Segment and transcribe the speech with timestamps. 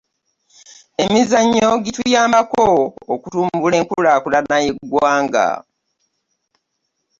[1.05, 2.65] emizannyo gituyambako
[3.13, 5.45] okutumbula enkulakulana y'egwanga